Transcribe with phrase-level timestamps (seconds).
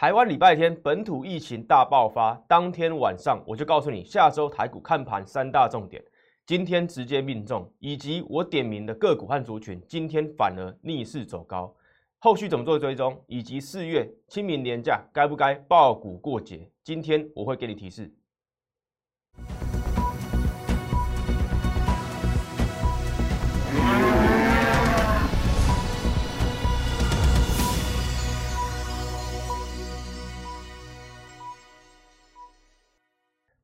[0.00, 6.02] 台湾礼拜天本土疫情大爆发，当天晚上我就告诉你，下周台股看盘三大重点。
[6.46, 11.70] 今天直接命中，以及我点名的个股和族群，今天反而逆势走高。
[12.18, 18.10] 后续怎么做追踪，以及四月清明年假该不该爆股过节，今天我会给你提示。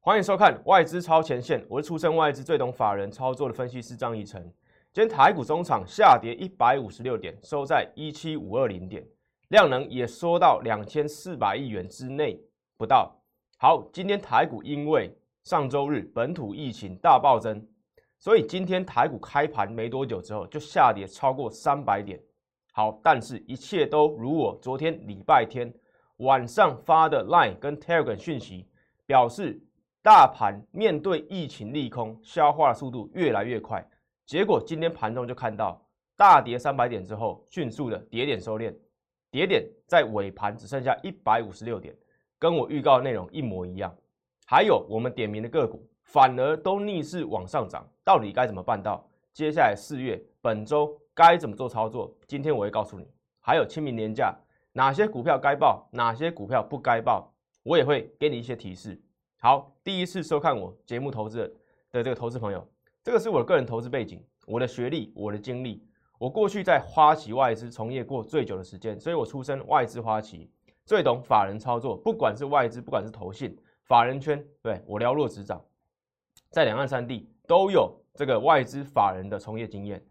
[0.06, 4.40] 欢迎收看外资超前线，我是出身外资最懂法人操作的分析师张义成。
[4.92, 9.04] 今天台股中场下跌一百五十六点，收在一七五二零点，
[9.48, 12.40] 量能也缩到两千四百亿元之内
[12.76, 13.20] 不到。
[13.58, 17.66] 好，今天台股因为上周日本土疫情大暴增，
[18.20, 22.16] 所以今天台股开盘没多久之后就下跌超过三百点。
[22.72, 25.74] 好，但是一切都如我昨天礼拜天
[26.18, 28.68] 晚上发的 Line 跟 Telegram 讯息
[29.04, 29.60] 表示。
[30.06, 33.84] 大盘面对疫情利空，消化的速度越来越快，
[34.24, 35.84] 结果今天盘中就看到
[36.16, 38.72] 大跌三百点之后，迅速的跌点收敛，
[39.32, 41.92] 跌点在尾盘只剩下一百五十六点，
[42.38, 43.92] 跟我预告内容一模一样。
[44.46, 49.04] 还有我们点名的个股，反而都逆势往上涨，到底该怎么办到？
[49.32, 52.16] 接下来四月本周该怎么做操作？
[52.28, 53.08] 今天我会告诉你。
[53.40, 54.32] 还有清明年假，
[54.70, 57.34] 哪些股票该报，哪些股票不该报，
[57.64, 59.02] 我也会给你一些提示。
[59.38, 61.38] 好，第一次收看我节目投资
[61.92, 62.66] 的这个投资朋友，
[63.04, 65.86] 这个是我的个人投资背景，我的学历，我的经历，
[66.18, 70.50] 我过去在花旗外资从业过最久的时间，所以我出身外资花旗，
[70.86, 75.62] 最懂法人操作，不管是外资，不管是投信，法人圈，对我了若指掌，
[76.50, 80.02] 在两岸三地都有这个外资法人的从业经验，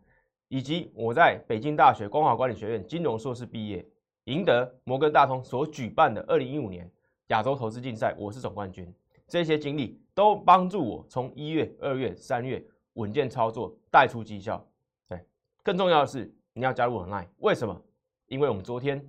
[0.50, 3.84] 以及我在北京大学光华管理学院金融硕士毕业，
[4.26, 6.90] 赢得摩根大通所举办的二零一五年
[7.30, 8.94] 亚洲投资竞赛，我是总冠军。
[9.28, 14.66] 这些经历都帮助我从一月、二月、三月稳健操作，带出绩效。
[15.08, 15.26] 对，
[15.64, 17.82] 更重要的是你要加入我 line，为什么？
[18.28, 19.04] 因为我们昨天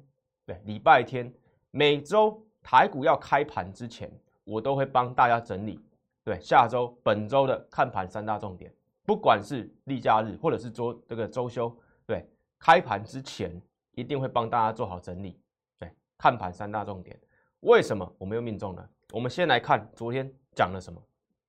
[0.44, 1.32] 对礼拜天
[1.70, 4.10] 每周台股要开盘之前，
[4.44, 5.80] 我都会帮大家整理。
[6.24, 8.74] 对，下周、本周的看盘三大重点，
[9.04, 11.72] 不管是例假日或者是周这个周休，
[12.04, 12.28] 对，
[12.58, 13.62] 开盘之前
[13.92, 15.38] 一定会帮大家做好整理。
[15.78, 15.88] 对，
[16.18, 17.16] 看盘三大重点，
[17.60, 18.90] 为什么我们又命中了？
[19.16, 21.00] 我们先来看昨天讲了什么，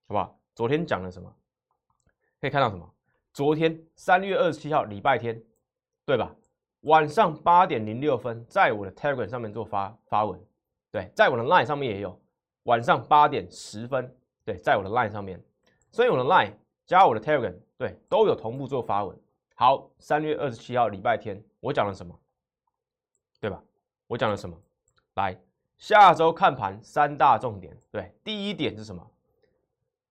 [0.08, 0.40] 好不好？
[0.56, 1.30] 昨天讲了什么？
[2.40, 2.90] 可以看到什么？
[3.34, 5.44] 昨天三月二十七号礼拜天，
[6.06, 6.34] 对吧？
[6.84, 10.42] 晚上八点零六分，在我的 Telegram 上面做发发文，
[10.92, 12.18] 对，在我的 Line 上面也有。
[12.64, 15.44] 晚上八点十分，对，在我的 Line 上面，
[15.92, 16.54] 所以我的 Line
[16.86, 19.20] 加我的 Telegram，对，都有同步做发文。
[19.56, 22.18] 好，三月二十七号礼拜天，我讲了什么？
[23.42, 23.62] 对吧？
[24.08, 24.58] 我讲了什么？
[25.16, 25.38] 来。
[25.78, 29.08] 下周看盘三大重点，对，第一点是什么？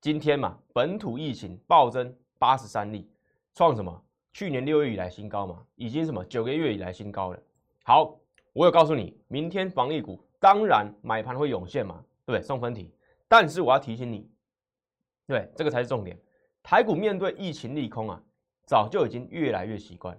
[0.00, 3.10] 今天嘛，本土疫情暴增八十三例，
[3.52, 4.02] 创什么？
[4.32, 7.42] 去年六月以来新高嘛，已经什么九个月以来新高了。
[7.82, 8.16] 好，
[8.52, 12.46] 我有告诉你，明天防疫股当然买盘会涌现嘛，对不对？
[12.46, 12.94] 送分题，
[13.26, 14.30] 但是我要提醒你，
[15.26, 16.16] 对，这个才是重点。
[16.62, 18.22] 台股面对疫情利空啊，
[18.66, 20.16] 早就已经越来越习惯，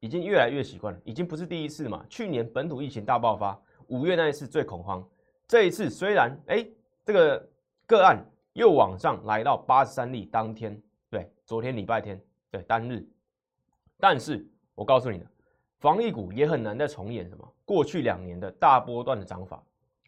[0.00, 2.02] 已经越来越习惯了，已经不是第一次嘛。
[2.08, 3.60] 去年本土疫情大爆发。
[3.88, 5.06] 五月那一次最恐慌，
[5.46, 6.66] 这一次虽然哎，
[7.04, 7.48] 这个
[7.86, 8.24] 个案
[8.54, 10.80] 又往上来到八十三例，当天
[11.10, 12.20] 对，昨天礼拜天
[12.50, 13.06] 对单日，
[13.98, 15.26] 但是我告诉你的，
[15.78, 19.62] 防疫股也很难再重演什么过去两年的大波段的涨法，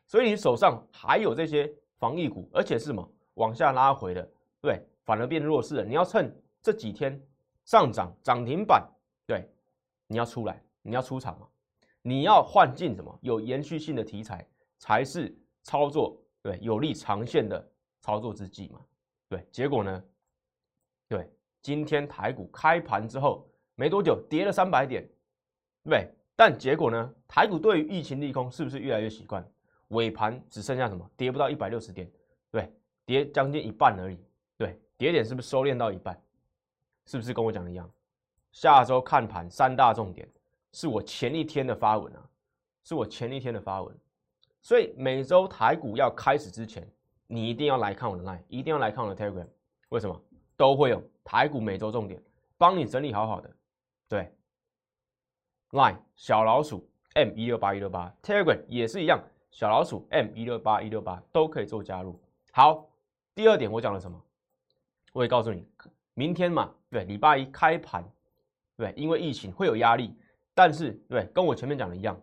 [0.06, 4.28] 所以你手上还有这些防疫股，而且是什么往下拉回的，
[4.60, 5.84] 对，反而变弱势了。
[5.84, 7.20] 你要趁这几天
[7.64, 8.86] 上涨涨停板，
[9.26, 9.48] 对，
[10.06, 11.46] 你要出来，你要出场嘛。
[12.08, 14.42] 你要换进什么有延续性的题材，
[14.78, 17.70] 才是操作对有利长线的
[18.00, 18.80] 操作之计嘛？
[19.28, 20.02] 对，结果呢？
[21.06, 21.30] 对，
[21.60, 25.06] 今天台股开盘之后没多久跌了三百点，
[25.84, 27.14] 对，但结果呢？
[27.28, 29.46] 台股对于疫情利空是不是越来越习惯？
[29.88, 31.06] 尾盘只剩下什么？
[31.14, 32.10] 跌不到一百六十点，
[32.50, 32.72] 对，
[33.04, 34.18] 跌将近一半而已，
[34.56, 36.18] 对，跌点是不是收敛到一半？
[37.04, 37.90] 是不是跟我讲的一样？
[38.52, 40.26] 下周看盘三大重点。
[40.72, 42.28] 是我前一天的发文啊，
[42.84, 43.96] 是我前一天的发文，
[44.60, 46.86] 所以每周台股要开始之前，
[47.26, 49.46] 你一定要来看我的 line，一定要来看我的 telegram，
[49.88, 50.20] 为什么？
[50.56, 52.20] 都会有台股每周重点，
[52.56, 53.50] 帮你整理好好的。
[54.08, 54.32] 对
[55.70, 62.20] ，line 小老鼠 m 一六八一六八，telegram 也是一样，小老鼠 m 一六八一六八都可以做加入。
[62.52, 62.88] 好，
[63.34, 64.20] 第二点我讲了什么？
[65.12, 65.66] 我也告诉你，
[66.14, 68.04] 明天嘛，对，礼拜一开盘，
[68.76, 70.12] 对，因为疫情会有压力。
[70.58, 72.20] 但是，对，跟我前面讲的一样，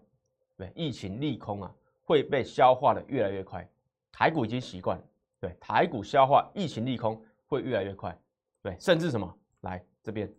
[0.58, 1.74] 对，疫情利空啊，
[2.04, 3.66] 会被消化的越来越快。
[4.12, 5.02] 台股已经习惯，
[5.40, 8.20] 对，台股消化疫情利空会越来越快，
[8.62, 9.38] 对，甚至什么？
[9.62, 10.30] 来这边，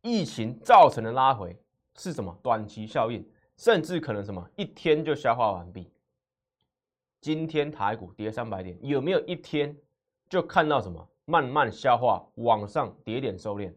[0.00, 1.56] 疫情造成的拉回
[1.94, 2.36] 是什么？
[2.42, 3.24] 短期效应，
[3.56, 4.44] 甚至可能什么？
[4.56, 5.92] 一天就消化完毕。
[7.20, 9.78] 今天台股跌三百点，有没有一天
[10.28, 13.72] 就看到什么慢慢消化，往上跌点收敛？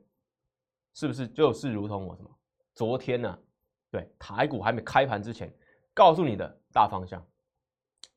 [0.95, 2.31] 是不是就是如同我什么？
[2.75, 3.39] 昨天呢？
[3.89, 5.51] 对，台股还没开盘之前，
[5.94, 7.25] 告诉你的大方向。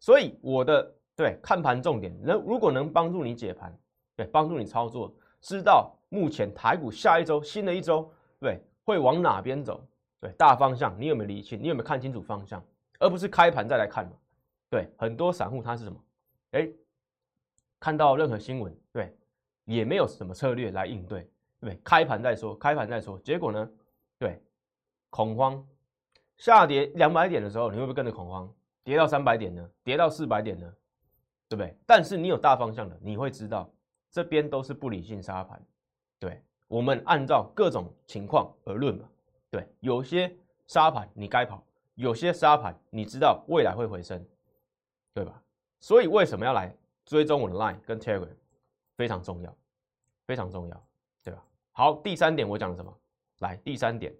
[0.00, 3.72] 所以我的对看盘重点，能如果能帮助你解盘，
[4.16, 9.87] 对，帮助你操作，知道目前台股下一周新的一周，对，会往哪边走？
[10.20, 11.62] 对，大方向你有没有理清？
[11.62, 12.61] 你有没有看清楚方向？
[12.99, 14.12] 而不是开盘再来看嘛？
[14.69, 16.04] 对，很多散户他是什么？
[16.50, 16.69] 哎，
[17.78, 19.16] 看到任何新闻，对，
[19.64, 21.31] 也没有什么策略来应对，
[21.61, 23.70] 对，开盘再说，开盘再说，结果呢？
[24.19, 24.43] 对。
[25.10, 25.66] 恐慌，
[26.37, 28.52] 下跌两百点的时候，你会不会跟着恐慌？
[28.84, 29.70] 跌到三百点呢？
[29.84, 30.72] 跌到四百点呢？
[31.49, 31.76] 对不对？
[31.87, 33.70] 但是你有大方向的，你会知道
[34.10, 35.60] 这边都是不理性沙盘。
[36.19, 39.08] 对，我们按照各种情况而论嘛。
[39.50, 40.34] 对，有些
[40.66, 41.62] 沙盘你该跑，
[41.94, 44.22] 有些沙盘你知道未来会回升，
[45.14, 45.43] 对吧？
[45.81, 48.28] 所以为什么要来追踪我的 Line 跟 Telegram？
[48.96, 49.56] 非常重要，
[50.26, 50.87] 非常重要，
[51.22, 51.43] 对吧？
[51.72, 52.94] 好，第三点我讲了什么？
[53.38, 54.14] 来，第三点。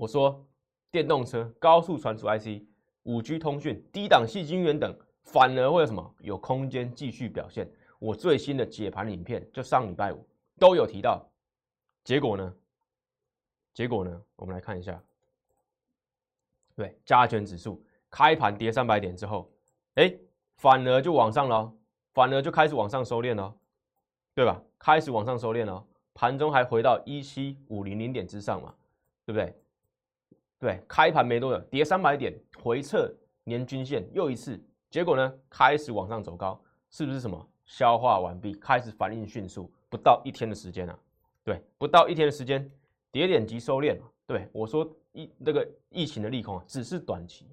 [0.00, 0.42] 我说，
[0.90, 2.64] 电动车、高速传输 IC、
[3.02, 6.14] 五 G 通讯、低档细晶圆等，反而会有什么？
[6.20, 7.70] 有空间继续表现。
[7.98, 10.26] 我最新的解盘影片，就上礼拜五
[10.58, 11.22] 都有提到。
[12.02, 12.54] 结果呢？
[13.74, 14.22] 结果呢？
[14.36, 14.98] 我们来看一下。
[16.74, 19.52] 对，加权指数开盘跌三百点之后，
[19.96, 20.10] 哎，
[20.56, 21.70] 反而就往上了，
[22.14, 23.54] 反而就开始往上收敛了，
[24.34, 24.62] 对吧？
[24.78, 28.74] 开始往上收敛了，盘中还回到一七五零零点之上嘛，
[29.26, 29.54] 对不对？
[30.60, 33.10] 对，开盘没多久，跌三百点，回撤
[33.44, 36.60] 年均线又一次，结果呢，开始往上走高，
[36.90, 40.98] 是不是什么消化完毕，开始反应迅速，不到一天的时间啊，
[41.42, 42.70] 对，不到一天的时间，
[43.10, 47.46] 跌点即收敛对我说，疫这个疫情的利空啊，只是短期，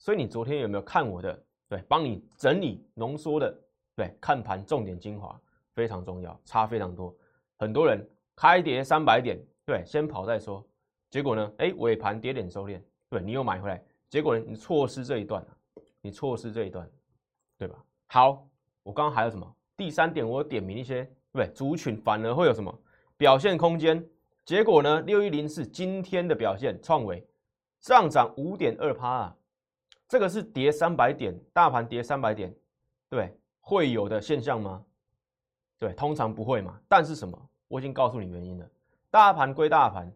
[0.00, 1.42] 所以你昨天有没有看我的？
[1.68, 3.56] 对，帮你整理浓缩的，
[3.94, 5.40] 对，看盘重点精华
[5.74, 7.16] 非常重要，差非常多，
[7.56, 10.64] 很多人开跌三百点，对，先跑再说。
[11.10, 11.52] 结果呢？
[11.58, 14.44] 哎，尾盘跌点收敛，对你又买回来，结果呢？
[14.46, 15.44] 你错失这一段
[16.00, 16.88] 你错失这一段，
[17.56, 17.82] 对吧？
[18.08, 18.46] 好，
[18.82, 19.56] 我刚刚还有什么？
[19.76, 22.76] 第三点，我点名一些，对族群反而会有什么
[23.16, 24.04] 表现空间？
[24.44, 25.00] 结果呢？
[25.02, 27.26] 六一零四今天的表现创维
[27.80, 29.36] 上涨五点二趴啊，
[30.08, 32.54] 这个是跌三百点，大盘跌三百点，
[33.08, 34.84] 对，会有的现象吗？
[35.78, 36.80] 对，通常不会嘛。
[36.88, 37.36] 但是什么？
[37.68, 38.70] 我已经告诉你原因了，
[39.10, 40.12] 大盘归大盘。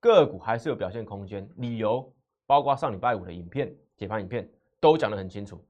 [0.00, 2.10] 个股还是有表现空间，理由
[2.46, 4.48] 包括上礼拜五的影片解盘影片
[4.80, 5.62] 都讲得很清楚。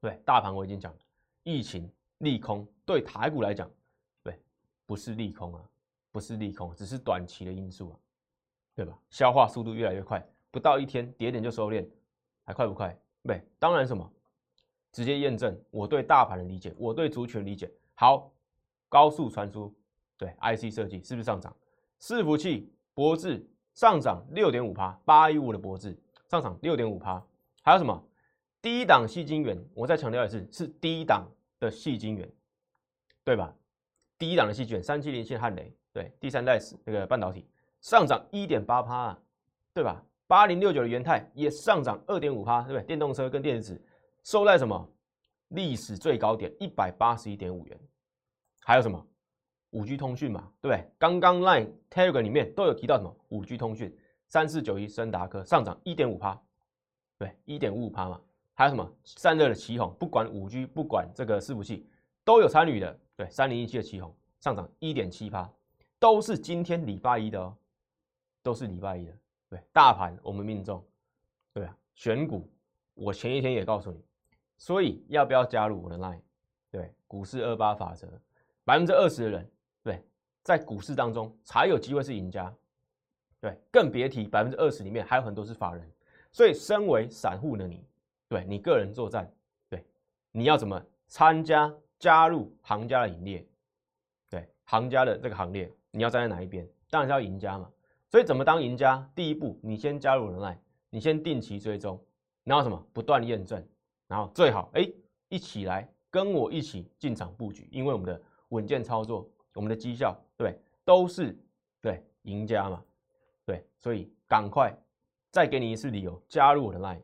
[0.00, 0.98] 对，大盘我已经讲了，
[1.42, 3.68] 疫情利空对台股来讲，
[4.22, 4.40] 对，
[4.86, 5.62] 不是利空啊，
[6.12, 7.98] 不是利空，只是短期的因素啊，
[8.74, 8.96] 对吧？
[9.10, 11.84] 消化速度越来越快，不到一天跌点就收敛，
[12.44, 12.96] 还快不快？
[13.24, 14.08] 对，当然什么，
[14.92, 17.70] 直接验证我对大盘的理解，我对族群理解。
[17.94, 18.32] 好，
[18.88, 19.74] 高速传输，
[20.16, 21.54] 对，IC 设计是不是上涨？
[22.00, 22.72] 伺服器。
[22.94, 23.44] 博智
[23.74, 25.96] 上涨六点五趴，八一五的博智
[26.28, 27.22] 上涨六点五趴，
[27.62, 28.02] 还有什么
[28.60, 29.58] 低档细晶圆？
[29.74, 31.26] 我再强调一次，是低档
[31.58, 32.28] 的细晶圆，
[33.24, 33.54] 对吧？
[34.18, 37.46] 低档的细晶圆，三七零线汉雷，对，第三代那个半导体
[37.80, 39.18] 上涨一点八趴，
[39.72, 40.04] 对吧？
[40.26, 42.82] 八零六九的元泰也上涨二点五趴，对不对？
[42.84, 43.80] 电动车跟电子
[44.24, 44.88] 收在什么
[45.48, 47.80] 历史最高点一百八十一点五元，
[48.60, 49.04] 还有什么？
[49.70, 50.90] 五 G 通讯嘛，对不对？
[50.98, 53.16] 刚刚 Line Telegram 里面都有提到什么？
[53.28, 53.96] 五 G 通讯，
[54.26, 56.40] 三四九一森达科上涨一点五趴，
[57.18, 58.20] 对，一点五五趴嘛。
[58.54, 58.92] 还有什么？
[59.04, 61.88] 散热的旗宏，不管五 G，不管这个伺服器，
[62.24, 63.00] 都有参与的。
[63.16, 65.50] 对，三零一七的旗宏上涨一点七趴，
[65.98, 67.56] 都是今天礼拜一的哦，
[68.42, 69.12] 都是礼拜一的。
[69.48, 70.84] 对，大盘我们命中，
[71.54, 72.50] 对啊，选股
[72.94, 74.04] 我前一天也告诉你，
[74.58, 76.20] 所以要不要加入我的 Line？
[76.70, 78.08] 对，股市二八法则，
[78.64, 79.50] 百分之二十的人。
[80.50, 82.52] 在股市当中才有机会是赢家，
[83.40, 85.88] 对，更别提百分之二十里面还有很多是法人，
[86.32, 87.86] 所以身为散户的你，
[88.26, 89.32] 对你个人作战，
[89.68, 89.86] 对，
[90.32, 93.46] 你要怎么参加加入行家的营列？
[94.28, 96.68] 对，行家的这个行列，你要站在哪一边？
[96.90, 97.70] 当然是要赢家嘛。
[98.08, 99.08] 所以怎么当赢家？
[99.14, 102.04] 第一步，你先加入人脉，你先定期追踪，
[102.42, 103.64] 然后什么不断验证，
[104.08, 104.90] 然后最好哎
[105.28, 109.30] 一起来跟我一起进场布局，因为我们的稳健操作。
[109.54, 111.36] 我们的绩效对都是
[111.80, 112.82] 对赢家嘛，
[113.44, 114.76] 对，所以赶快
[115.30, 117.00] 再给你一次理由加入我的 line，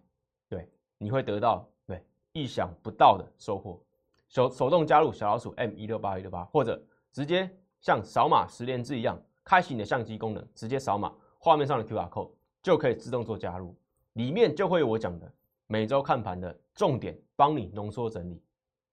[0.48, 3.82] 对你会得到对意想不到的收获。
[4.28, 7.48] 手手动加入小老鼠 M 一六八一六八，或者直接
[7.80, 12.30] 像扫码十连字一样，开启你的相机功能，直接扫码画面上的 QR code
[12.62, 13.74] 就可以自动做加入，
[14.14, 15.32] 里面就会有我讲的
[15.68, 18.42] 每周看盘的重点，帮你浓缩整理。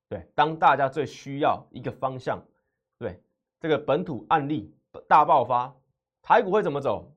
[0.07, 2.39] 对，当大家最需要一个方向，
[2.99, 3.19] 对
[3.63, 4.75] 这个本土案例
[5.07, 5.73] 大爆发，
[6.21, 7.09] 台股会怎么走，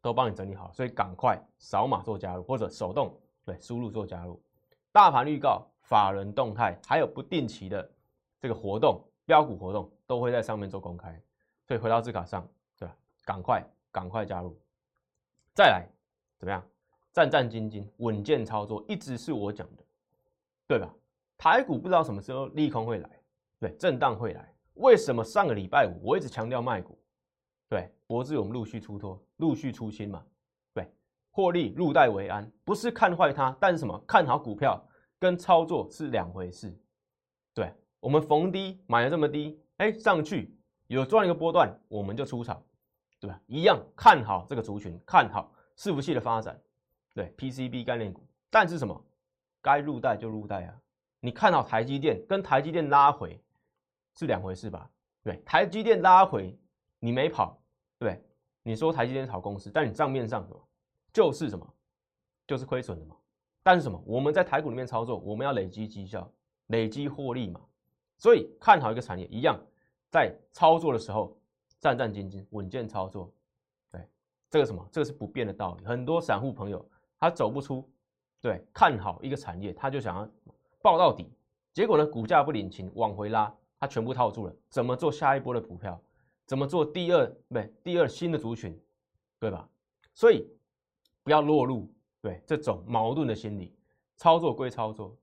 [0.00, 4.40] 都帮你整理好，所以赶快扫码做加入，或者手动对输入做加入，
[4.92, 5.66] 大盘预告。
[5.80, 7.90] 法人动态还有不定期的
[8.40, 11.20] 这个活动，标股活动都会在上面做公开，
[11.66, 12.96] 所以回到字卡上，对吧？
[13.24, 14.56] 赶快赶快加入，
[15.54, 15.86] 再来
[16.38, 16.64] 怎么样？
[17.12, 19.82] 战战兢兢，稳健操作，一直是我讲的，
[20.68, 20.88] 对吧？
[21.36, 23.10] 台股不知道什么时候利空会来，
[23.58, 24.53] 对，震荡会来。
[24.74, 26.98] 为什么上个礼拜五我一直强调卖股？
[27.68, 30.24] 对，博智我们陆续出脱，陆续出清嘛，
[30.72, 30.88] 对，
[31.30, 33.98] 获利入袋为安，不是看坏它，但是什么？
[34.06, 34.82] 看好股票。
[35.20, 36.76] 跟操作是两回事，
[37.54, 40.54] 对我们逢低买了这么低，哎，上去
[40.88, 42.62] 有赚一个波段，我们就出场，
[43.18, 43.40] 对吧？
[43.46, 46.60] 一样看好这个族群，看好伺服器的发展，
[47.14, 49.02] 对 PCB 概念股，但是什么？
[49.62, 50.76] 该入袋就入袋啊！
[51.20, 53.42] 你看好台积电，跟台积电拉回
[54.14, 54.90] 是两回事吧？
[55.22, 56.56] 对，台积电拉回
[56.98, 57.58] 你没跑，
[57.98, 58.22] 对，
[58.62, 60.68] 你说台积电是好公司，但你账面上什么
[61.12, 61.66] 就是什么，
[62.46, 63.16] 就是亏损的嘛。
[63.62, 64.00] 但是什么？
[64.06, 66.30] 我们在台股里面操作，我们要累积绩效、
[66.66, 67.60] 累积获利嘛。
[68.18, 69.58] 所以看好一个产业，一样
[70.10, 71.36] 在操作的时候
[71.80, 73.32] 战战兢兢、稳健操作。
[73.90, 74.06] 对，
[74.50, 74.86] 这个什么？
[74.92, 75.84] 这个是不变的道理。
[75.84, 76.86] 很多散户朋友
[77.18, 77.90] 他走不出，
[78.40, 80.28] 对，看好一个产业，他就想要
[80.82, 81.32] 抱到底，
[81.72, 83.52] 结果呢，股价不领情，往回拉，
[83.84, 84.56] 他全部套住了。
[84.70, 86.00] 怎么做下一波的股票？
[86.46, 87.26] 怎么做第二？
[87.26, 88.78] 不对，第二新的族群，
[89.38, 89.68] 对吧？
[90.14, 90.48] 所以
[91.22, 91.90] 不要落入。
[92.22, 93.76] 对这种矛盾的心理，
[94.16, 95.14] 操作归操作，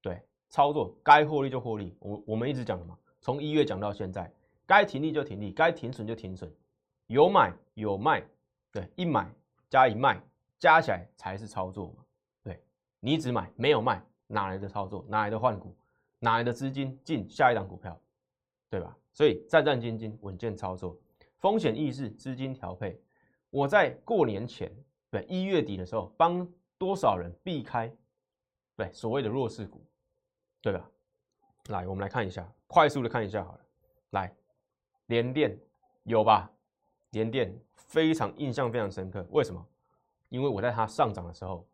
[0.00, 1.96] 对操作该获利就获利。
[1.98, 4.32] 我我们一直讲的嘛，从一月讲到现在，
[4.64, 6.48] 该停利就停利，该停损就停损，
[7.08, 8.24] 有买有卖，
[8.70, 9.28] 对，一买
[9.68, 10.22] 加一卖
[10.60, 12.04] 加起来才是操作嘛。
[12.44, 12.62] 对
[13.00, 15.04] 你只买没有卖，哪来的操作？
[15.08, 15.76] 哪来的换股？
[16.18, 18.00] 哪来的资金进下一档股票？
[18.68, 18.96] 对吧？
[19.12, 20.96] 所以战战兢兢，稳健操作，
[21.38, 23.00] 风险意识，资金调配。
[23.50, 24.70] 我在过年前。
[25.08, 26.46] 对，一月底的时候，帮
[26.76, 27.90] 多少人避开
[28.74, 29.80] 对所谓的弱势股，
[30.60, 30.90] 对吧？
[31.68, 33.60] 来，我们来看一下，快速的看一下好了。
[34.10, 34.34] 来，
[35.06, 35.56] 联电
[36.02, 36.50] 有吧？
[37.10, 39.64] 联电非常印象非常深刻，为什么？
[40.28, 41.64] 因为我在它上涨的时候，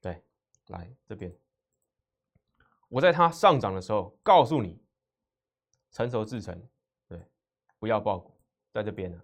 [0.00, 0.20] 对，
[0.66, 1.32] 来这边，
[2.92, 4.78] 我在它上涨的时候告诉你，
[5.92, 6.62] 成熟制成，
[7.08, 7.18] 对，
[7.78, 8.30] 不要爆股，
[8.70, 9.18] 在这边呢。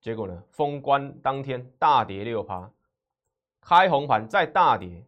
[0.00, 0.42] 结果呢？
[0.50, 2.72] 封关当天大跌六趴，
[3.60, 5.06] 开红盘再大跌，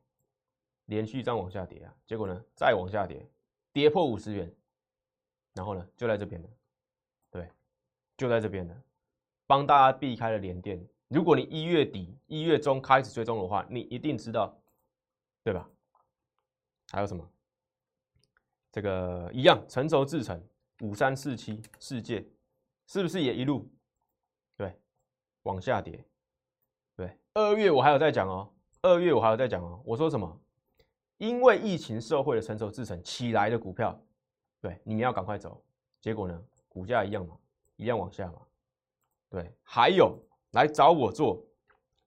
[0.85, 1.95] 连续这样往下跌啊！
[2.07, 2.45] 结果呢？
[2.55, 3.26] 再往下跌，
[3.73, 4.55] 跌破五十元，
[5.55, 5.88] 然后呢？
[5.97, 6.49] 就在这边了，
[7.31, 7.50] 对，
[8.19, 8.83] 就在这边了，
[9.47, 10.87] 帮大家避开了连电。
[11.09, 14.55] 如果你一月底、一月中开始追踪的话，你一定知道，
[15.43, 15.67] 对吧？
[16.91, 17.26] 还有什么？
[18.76, 20.38] 这个一样，成熟制成
[20.83, 22.23] 五三四七世界，
[22.87, 23.66] 是不是也一路
[24.54, 24.78] 对？
[25.45, 26.04] 往下跌，
[26.95, 28.52] 对，二月我还有在讲哦，
[28.83, 30.40] 二月我还有在讲哦，我说什么？
[31.16, 33.99] 因为疫情受惠的成熟制成起来的股票，
[34.61, 35.64] 对，你要赶快走。
[36.02, 37.35] 结果呢，股价一样嘛，
[37.76, 38.42] 一样往下嘛。
[39.30, 41.42] 对，还有来找我做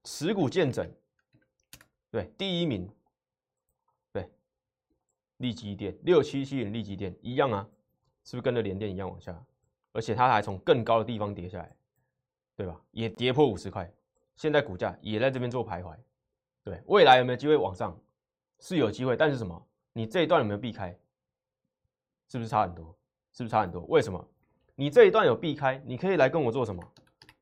[0.04, 0.88] 持股见证，
[2.12, 2.88] 对，第一名，
[5.40, 7.68] 利基电六七七零利基电一样啊，
[8.24, 9.38] 是不是跟着联电一样往下？
[9.92, 11.76] 而且它还从更高的地方跌下来。
[12.56, 12.78] 对吧？
[12.92, 13.90] 也跌破五十块，
[14.36, 15.96] 现在股价也在这边做徘徊。
[16.62, 17.98] 对，未来有没有机会往上？
[18.60, 19.66] 是有机会，但是什么？
[19.94, 20.94] 你这一段有没有避开？
[22.28, 22.94] 是不是差很多？
[23.32, 23.84] 是不是差很多？
[23.84, 24.28] 为什么？
[24.76, 26.84] 你这一段有避开，你可以来跟我做什么？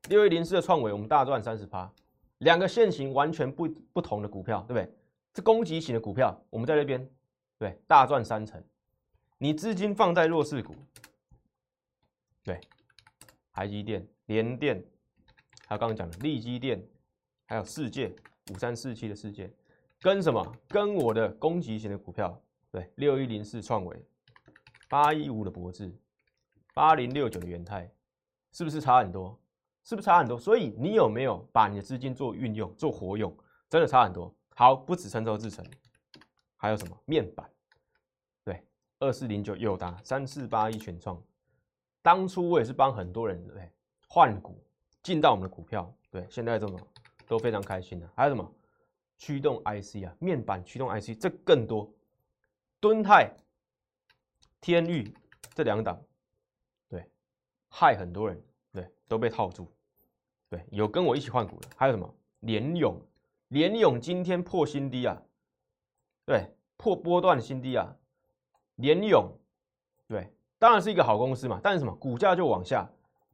[0.08, 1.92] 六一零四的创维，我们大赚三十趴，
[2.38, 4.88] 两个线型完全不不同的股票，对不对？
[5.34, 7.04] 是攻击型的股票，我们在那边
[7.58, 8.62] 对大赚三成。
[9.36, 10.74] 你资金放在弱势股，
[12.42, 12.60] 对，
[13.52, 14.82] 台积电、联电。
[15.66, 16.82] 还有刚刚讲的利基电，
[17.44, 18.10] 还有世界
[18.50, 19.52] 五三四七的世界，
[20.00, 20.56] 跟什么？
[20.66, 24.02] 跟我的攻击型的股票，对，六一零四创维，
[24.88, 25.94] 八一五的博智，
[26.72, 27.92] 八零六九的元泰，
[28.50, 29.38] 是不是差很多？
[29.84, 30.38] 是不是差很多？
[30.38, 33.36] 所以你有没有把你的资金做运用、做活用？
[33.68, 34.34] 真的差很多。
[34.54, 35.62] 好，不止成熟制成，
[36.58, 36.94] 还有什么？
[37.06, 37.50] 面板？
[38.44, 38.62] 对，
[38.98, 41.18] 二四零九友达，三四八一全创，
[42.02, 43.72] 当初我也是帮很多人对
[44.06, 44.62] 换股。
[45.00, 46.78] 进到我们的股票，对，现在这么
[47.26, 48.10] 都非常开心的。
[48.14, 48.52] 还有什么？
[49.16, 51.90] 驱动 IC 啊，面板驱动 IC 这更多，
[52.78, 53.32] 敦泰、
[54.60, 55.10] 天域
[55.54, 55.98] 这两档，
[56.88, 57.08] 对，
[57.68, 59.66] 害很多人，对，都被套住，
[60.50, 62.14] 对，有跟我一起换股的，还有什么？
[62.40, 63.00] 联勇，
[63.48, 65.22] 联勇今天破新低啊，
[66.28, 67.96] 对，破波段新低啊，
[68.74, 69.32] 联勇，
[70.06, 72.86] 对，当然是一个好公司嘛，但是什么，股价就往下，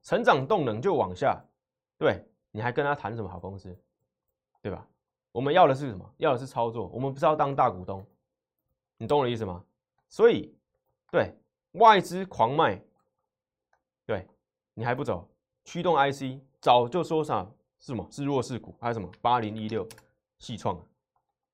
[0.04, 1.44] 成长动能就往下，
[1.98, 3.76] 对，你还跟他谈什么好公司，
[4.62, 4.86] 对吧？
[5.32, 6.08] 我们要的是什么？
[6.18, 6.86] 要的是操作。
[6.86, 8.06] 我们不是要当大股东，
[8.96, 9.64] 你懂我的意思吗？
[10.08, 10.54] 所以，
[11.10, 11.36] 对
[11.72, 12.80] 外资狂卖，
[14.06, 14.24] 对
[14.72, 15.28] 你还不走？
[15.64, 17.44] 驱动 IC 早就说啥
[17.80, 18.06] 是什么？
[18.12, 19.10] 是弱势股还有什么？
[19.20, 19.84] 八零一六
[20.38, 20.80] 细创，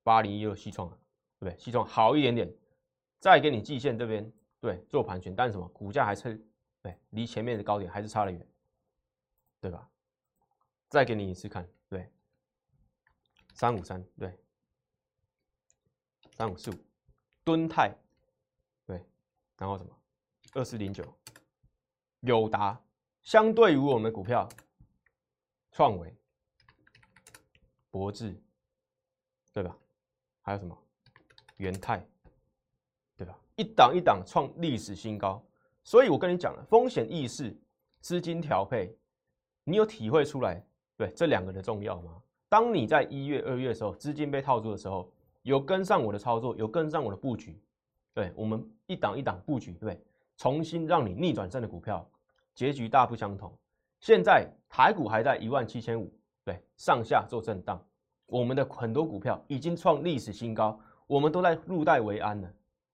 [0.02, 0.98] 八零一六细创啊，
[1.40, 1.58] 对不对？
[1.58, 2.48] 系统好一点点，
[3.18, 5.66] 再给你季线这边对做盘旋，但是什么？
[5.70, 6.40] 股价还是
[6.80, 8.46] 对离前面的高点还是差得远，
[9.60, 9.90] 对吧？
[10.88, 12.08] 再给你一次看，对。
[13.52, 14.38] 三五三对，
[16.30, 16.74] 三五四五，
[17.44, 17.94] 敦泰
[18.86, 19.04] 对，
[19.58, 19.94] 然后什么
[20.54, 21.04] 二四零九，
[22.20, 22.80] 友达
[23.22, 24.48] 相对于我们的股票，
[25.72, 26.16] 创维、
[27.90, 28.34] 博智
[29.52, 29.76] 对吧？
[30.40, 30.74] 还有什么
[31.60, 32.02] 元泰
[33.16, 33.38] 对吧？
[33.56, 35.42] 一档一档创历史新高，
[35.84, 37.54] 所以我跟你讲了，风险意识、
[38.00, 38.96] 资金调配，
[39.64, 40.64] 你有体会出来
[40.96, 42.22] 对这两个的重要吗？
[42.48, 45.12] 当你在一月、二月的时候，资金被套住的时候，
[45.42, 47.60] 有跟上我的操作，有跟上我的布局，
[48.14, 50.02] 对我们一档一档布局，对，
[50.38, 52.08] 重新让你逆转胜的股票，
[52.54, 53.52] 结局大不相同。
[54.00, 56.10] 现在台股还在一万七千五，
[56.42, 57.78] 对，上下做震荡，
[58.24, 62.48] 我们的很多股票已经创历史新高，我们都在入袋为安了，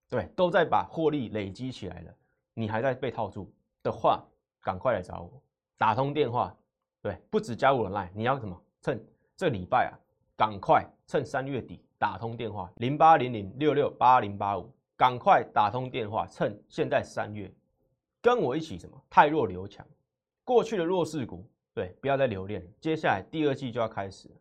[0.09, 2.15] 对，都在把获利累积起来了。
[2.55, 4.25] 你还在被套住的话，
[4.63, 5.43] 赶快来找我，
[5.77, 6.57] 打通电话，
[7.03, 8.59] 对，不止加我的 line，你要什么？
[8.81, 9.07] 趁
[9.37, 9.95] 这礼拜啊，
[10.35, 17.53] 赶快趁三月底打通电话零八零零六六八零八五，赶快打通电话，趁现在三月，
[18.23, 18.99] 跟我一起什么？
[19.11, 19.87] 太弱留强，
[20.43, 22.67] 过去的弱势股，对，不要再留恋。
[22.81, 24.35] 接下来第二季就要开始了，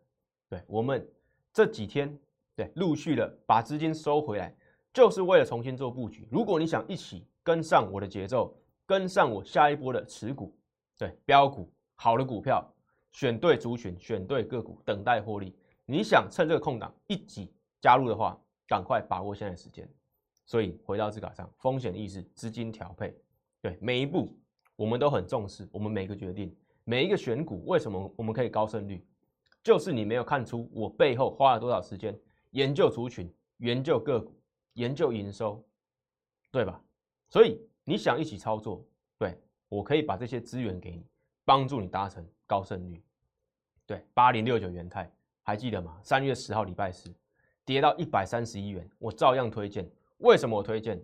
[0.48, 1.06] 对我们
[1.52, 2.18] 这几天，
[2.56, 4.52] 对，陆续的把资金收回来，
[4.92, 6.26] 就是为了重新做布局。
[6.30, 8.52] 如果你想一起跟上我的节奏，
[8.86, 10.56] 跟上我下一波的持股，
[10.98, 12.68] 对，标股好的股票。
[13.12, 15.56] 选对族群，选对个股，等待获利。
[15.86, 19.88] 你想趁这个空档一起加入的话，赶快把握现在时间。
[20.44, 23.16] 所以回到字卡上，风险意识、资金调配，
[23.62, 24.38] 对每一步
[24.76, 25.66] 我们都很重视。
[25.72, 29.02] 我们每个决定，每一个选股，为什么我们可以高胜率？
[29.62, 32.14] 就是你没有看出我背后花了多少时间
[32.50, 34.32] 研究族群、研究个股、
[34.74, 35.62] 研究营收，
[36.50, 36.82] 对吧？
[37.28, 38.84] 所以你想一起操作，
[39.18, 41.04] 对我可以把这些资源给你，
[41.44, 43.02] 帮助你达成高胜率。
[43.84, 45.10] 对，八零六九元泰
[45.42, 45.98] 还记得吗？
[46.02, 47.14] 三月十号礼拜四
[47.64, 49.88] 跌到一百三十一元，我照样推荐。
[50.18, 51.00] 为什么我推荐？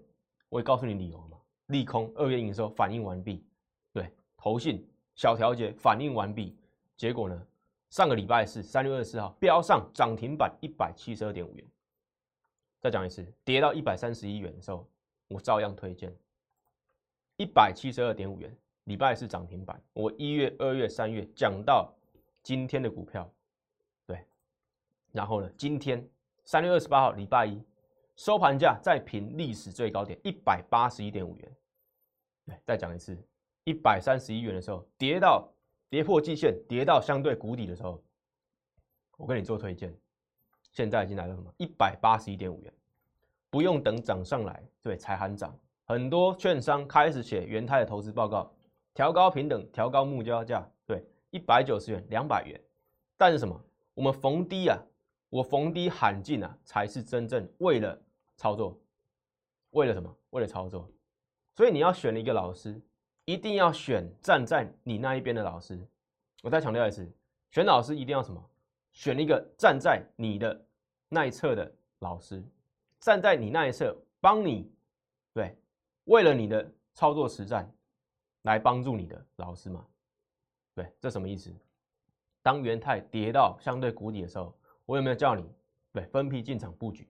[0.48, 1.38] 我会告诉你理由嘛。
[1.66, 3.44] 利空二月营收反应完毕，
[3.92, 6.56] 对，投信小调节反应完毕，
[6.96, 7.46] 结果呢？
[7.92, 11.66] 上个礼拜四三月二十四号飙上涨停板一百七十二点五元。
[12.80, 14.88] 再讲一次，跌到一百三十一元的时候，
[15.28, 16.10] 我照样推荐。
[17.36, 18.50] 一百七十二点五元，
[18.84, 19.78] 礼拜四涨停板。
[19.92, 21.92] 我一月、二月、三月讲到。
[22.42, 23.30] 今天的股票，
[24.04, 24.26] 对，
[25.12, 25.48] 然后呢？
[25.56, 26.04] 今天
[26.44, 27.62] 三月二十八号，礼拜一
[28.16, 31.56] 收盘价再平历史最高点一百八十一点五元。
[32.44, 33.16] 对，再讲一次，
[33.62, 35.48] 一百三十一元的时候，跌到
[35.92, 38.02] 跌破季线，跌到相对谷底的时候，
[39.18, 39.94] 我跟你做推荐。
[40.70, 41.52] 现在已经来到什么？
[41.58, 42.72] 一百八十一点五元，
[43.50, 45.54] 不用等涨上来，对，才喊涨。
[45.84, 48.50] 很多券商开始写元泰的投资报告，
[48.94, 51.04] 调高平等，调高目标价，对。
[51.28, 52.58] 一百九十元，两百元，
[53.18, 53.62] 但是什么？
[53.92, 54.78] 我们逢低啊，
[55.28, 58.00] 我逢低喊进啊，才是真正为了
[58.38, 58.80] 操作，
[59.72, 60.16] 为了什么？
[60.30, 60.90] 为了操作。
[61.54, 62.80] 所以你要选一个老师，
[63.24, 65.78] 一定要选站在你那一边的老师。
[66.42, 67.10] 我再强调一次，
[67.50, 68.42] 选老师一定要什么？
[68.92, 70.66] 选一个站在你的
[71.08, 72.44] 那一侧的老师，
[73.00, 74.70] 站在你那一侧，帮你，
[75.32, 75.56] 对，
[76.04, 77.72] 为了你的操作实战
[78.42, 79.86] 来帮助你的老师嘛。
[80.74, 81.50] 对，这什么意思？
[82.42, 84.54] 当元泰跌到相对谷底的时候，
[84.84, 85.44] 我有没有叫你
[85.92, 87.08] 对分批进场布局？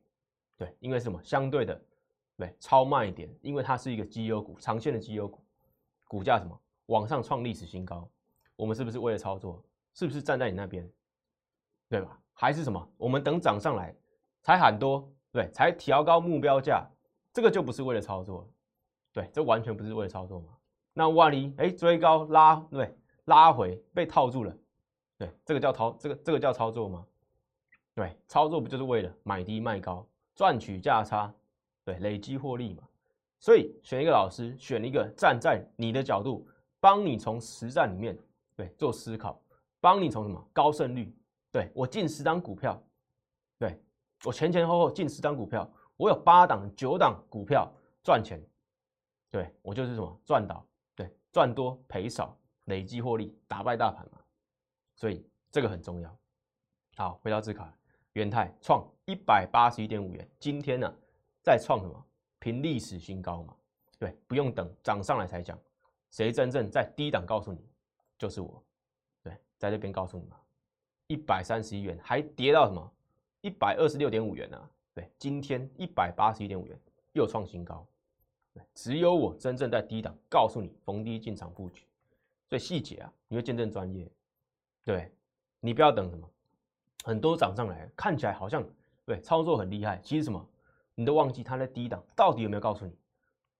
[0.57, 1.21] 对，因为什么？
[1.25, 1.83] 相对的，
[2.37, 5.42] 对，超慢一点，因为它是一个绩优股，长线的绩优股，
[6.13, 8.07] 股价什么往上创历史新高，
[8.55, 9.65] 我们是不是为了操作？
[9.95, 10.87] 是不是站在你那边？
[11.89, 12.21] 对吧？
[12.35, 12.87] 还是什么？
[12.99, 13.97] 我们等涨上来
[14.43, 16.87] 才喊多，对，才调高目标价，
[17.33, 18.47] 这个就不是为了操作，
[19.11, 20.49] 对，这完全不是为了操作嘛？
[20.93, 22.95] 那万一哎追高拉，对？
[23.25, 24.55] 拉回被套住了，
[25.17, 27.07] 对，这个叫操，这个这个叫操作吗？
[27.95, 31.33] 对，操作不就是为了买低卖高，赚取价差，
[31.87, 32.83] 对，累积获利嘛。
[33.43, 36.47] 所以选一个老师，选一个站在你的角度，
[36.79, 38.17] 帮你从实战里面
[38.55, 39.43] 对做思考，
[39.81, 41.13] 帮你从什么高胜率，
[41.51, 42.81] 对我进十档股票，
[43.59, 43.77] 对
[44.23, 47.69] 我前前后后进十档股票，我有八档九档股票
[48.05, 48.41] 赚钱，
[49.29, 54.21] 对我就是什么赚到，对赚多赔少，累积获利，打败大盘嘛。
[54.95, 56.17] 所以这个很重要。
[56.95, 57.77] 好，回到自卡。
[58.13, 60.89] 元泰创一百八十一点五元，今天呢
[61.43, 62.07] 再创什么？
[62.43, 63.55] 凭历史新高嘛？
[64.01, 65.57] 对，不用等涨上来才讲。
[66.11, 67.65] 谁真正在低档告诉你，
[68.19, 68.61] 就是我。
[69.23, 70.37] 对，在这边告诉你嘛，
[71.07, 72.93] 一百三十一元还跌到什么？
[73.43, 74.71] 一百二十六点五元呢？
[74.93, 76.77] 对，今天一百八十一点五元
[77.13, 77.87] 又创新高。
[78.53, 81.87] 对，只有我真正在低档告诉你逢低进场布局。
[82.49, 84.11] 所以细节啊，你会见证专业。
[84.85, 85.13] 对，
[85.61, 86.29] 你不要等什么。
[87.05, 88.69] 很多涨上来，看起来好像
[89.05, 90.45] 对操作很厉害，其实什么，
[91.03, 92.97] 你都忘记它在低档到底有没有告诉你？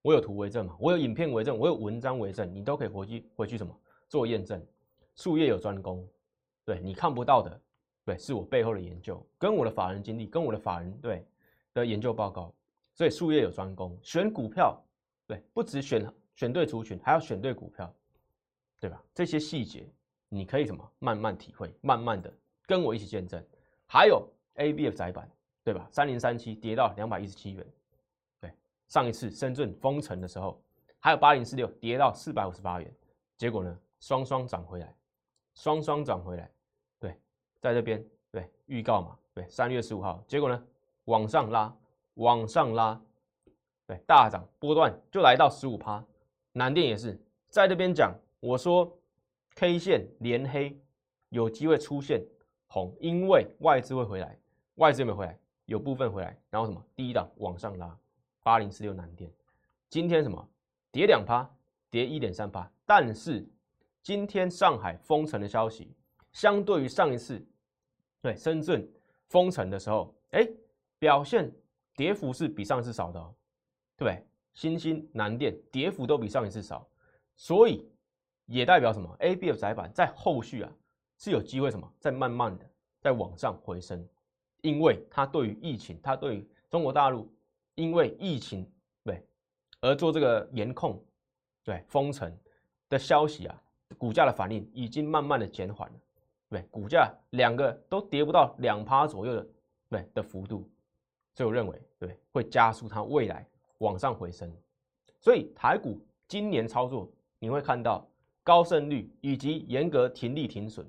[0.01, 3.77] 我有图为证嘛，我有影片为证，我有文章为证，你都可以回去回去什么
[4.07, 4.65] 做验证。
[5.17, 6.07] 术业有专攻，
[6.63, 7.61] 对你看不到的，
[8.05, 11.25] 对，是我背后的研究，跟我的法人经历，跟我的法人对
[11.73, 12.53] 的研究报告。
[12.93, 14.81] 所以术业有专攻，选股票，
[15.27, 17.93] 对，不止选选对族群，还要选对股票，
[18.79, 19.03] 对吧？
[19.13, 19.85] 这些细节
[20.29, 22.33] 你可以什么慢慢体会，慢慢的。
[22.65, 23.43] 跟我一起见证，
[23.85, 24.25] 还有
[24.55, 25.29] A B F 窄板，
[25.63, 25.87] 对吧？
[25.91, 27.65] 三零三七跌到两百一十七元，
[28.39, 28.53] 对，
[28.87, 30.61] 上一次深圳封城的时候，
[30.99, 32.93] 还有八零四六跌到四百五十八元，
[33.37, 34.95] 结果呢，双双涨回来，
[35.55, 36.51] 双双涨回来，
[36.99, 37.17] 对，
[37.59, 40.63] 在这边对预告嘛，对，三月十五号，结果呢，
[41.05, 41.73] 往上拉，
[42.15, 43.01] 往上拉，
[43.87, 46.03] 对，大涨波段就来到十五趴，
[46.51, 48.95] 南电也是在这边讲，我说
[49.55, 50.77] K 线连黑，
[51.29, 52.21] 有机会出现。
[52.67, 54.35] 红，因为外资会回来，
[54.77, 55.37] 外资有没回来？
[55.65, 56.83] 有部分回来，然后什么？
[56.95, 57.97] 第一档往上拉，
[58.41, 59.31] 八零四六南电，
[59.89, 60.49] 今天什么？
[60.91, 61.49] 跌两趴，
[61.89, 62.69] 跌一点三趴。
[62.85, 63.47] 但是
[64.01, 65.95] 今天上海封城的消息，
[66.31, 67.45] 相对于上一次
[68.21, 68.87] 对深圳
[69.29, 70.47] 封城的时候，哎，
[70.99, 71.51] 表现
[71.95, 73.33] 跌幅是比上一次少的，哦，
[73.97, 74.25] 对不对？
[74.53, 76.87] 新兴南电跌幅都比上一次少，
[77.35, 77.89] 所以
[78.45, 80.71] 也代表什么？A、B 的窄板在后续啊。
[81.15, 84.05] 是有机会什么，在慢慢的在往上回升，
[84.63, 87.31] 因为它对于疫情，它对于中国大陆
[87.75, 88.67] 因为疫情
[89.03, 89.23] 对
[89.79, 90.99] 而做这个严控，
[91.63, 92.35] 对封城
[92.89, 93.61] 的消息啊，
[93.97, 95.95] 股价的反应已经慢慢的减缓了，
[96.49, 99.47] 对股价两个都跌不到两趴左右的
[99.89, 100.67] 对的幅度，
[101.35, 103.47] 所以我认为对会加速它未来
[103.77, 104.51] 往上回升，
[105.19, 107.07] 所以台股今年操作
[107.39, 108.05] 你会看到
[108.43, 110.85] 高胜率以及严格停利停损。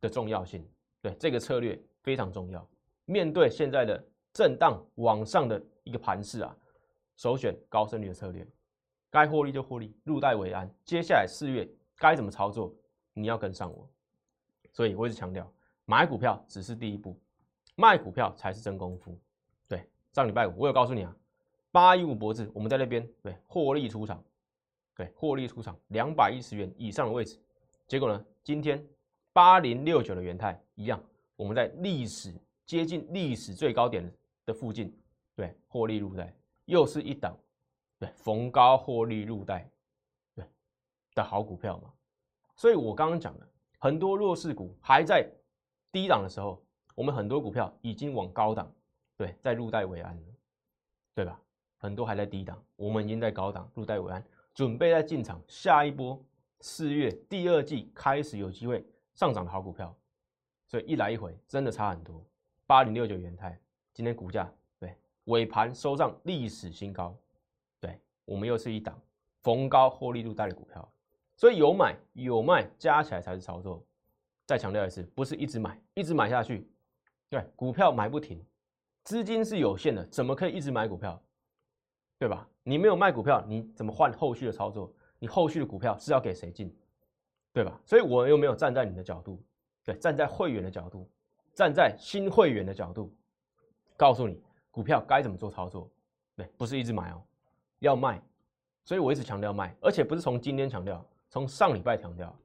[0.00, 0.62] 的重要性，
[1.00, 2.68] 对这个策略非常重要。
[3.04, 6.56] 面对现在的震荡往上的一个盘势啊，
[7.16, 8.46] 首选高胜率的策略，
[9.10, 10.68] 该获利就获利，入袋为安。
[10.84, 12.74] 接下来四月该怎么操作，
[13.12, 13.88] 你要跟上我。
[14.72, 15.50] 所以我一直强调，
[15.84, 17.18] 买股票只是第一步，
[17.76, 19.18] 卖股票才是真功夫。
[19.68, 21.16] 对，上礼拜五我有告诉你啊，
[21.70, 24.22] 八一五脖子，我们在那边对获利出场，
[24.96, 27.38] 对获利出场两百一十元以上的位置，
[27.86, 28.84] 结果呢，今天。
[29.32, 31.02] 八零六九的元泰一样，
[31.34, 32.32] 我们在历史
[32.66, 34.10] 接近历史最高点
[34.44, 34.96] 的附近，
[35.34, 37.36] 对，获利入袋，又是一档，
[37.98, 39.70] 对，逢高获利入袋，
[40.34, 40.44] 对
[41.14, 41.92] 的好股票嘛。
[42.56, 43.48] 所以我刚刚讲的，
[43.78, 45.28] 很多弱势股还在
[45.92, 46.62] 低档的时候，
[46.94, 48.72] 我们很多股票已经往高档，
[49.16, 50.22] 对，在入袋为安了，
[51.14, 51.40] 对吧？
[51.76, 54.24] 很多还在低档，我们已经在高档入袋为安，
[54.54, 56.18] 准备在进场下一波
[56.60, 58.84] 四月第二季开始有机会。
[59.14, 59.96] 上涨的好股票，
[60.66, 62.20] 所以一来一回真的差很多。
[62.66, 63.58] 八零六九元泰
[63.92, 67.16] 今天股价对尾盘收上历史新高，
[67.80, 68.98] 对我们又是一档
[69.42, 70.92] 逢高获利入袋的股票，
[71.36, 73.84] 所以有买有卖加起来才是操作。
[74.46, 76.68] 再强调一次，不是一直买一直买下去，
[77.30, 78.44] 对股票买不停，
[79.02, 81.18] 资金是有限的，怎么可以一直买股票？
[82.18, 82.48] 对吧？
[82.62, 84.92] 你没有卖股票，你怎么换后续的操作？
[85.18, 86.74] 你后续的股票是要给谁进？
[87.52, 87.80] 对吧？
[87.84, 89.42] 所以我又没有站在你的角度，
[89.82, 91.10] 对，站在会员的角度，
[91.54, 93.14] 站在新会员的角度，
[93.96, 95.90] 告诉你股票该怎么做操作。
[96.36, 97.22] 对，不是一直买哦，
[97.78, 98.20] 要卖。
[98.84, 102.36] 所以我一直强调卖，而且不是从今天强调，从上礼拜强调。